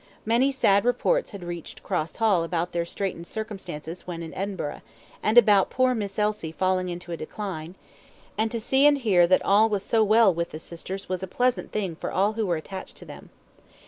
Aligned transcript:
Many 0.25 0.51
sad 0.51 0.83
reports 0.83 1.29
had 1.29 1.43
reached 1.43 1.83
Cross 1.83 2.15
Hall 2.15 2.43
about 2.43 2.71
their 2.71 2.85
straitened 2.85 3.27
circumstances 3.27 4.07
when 4.07 4.23
in 4.23 4.33
Edinburgh, 4.33 4.81
and 5.21 5.37
about 5.37 5.69
poor 5.69 5.93
Miss 5.93 6.17
Elsie 6.17 6.51
falling 6.51 6.89
into 6.89 7.11
a 7.11 7.17
decline; 7.17 7.75
and 8.35 8.49
to 8.49 8.59
see 8.59 8.87
and 8.87 8.97
hear 8.97 9.27
that 9.27 9.45
all 9.45 9.69
was 9.69 9.83
so 9.83 10.03
well 10.03 10.33
with 10.33 10.49
the 10.49 10.57
sisters 10.57 11.07
was 11.07 11.21
a 11.21 11.27
pleasant 11.27 11.71
thing 11.71 11.95
for 11.95 12.11
all 12.11 12.33
who 12.33 12.47
were 12.47 12.57
attached 12.57 12.97
to 12.97 13.05
them. 13.05 13.29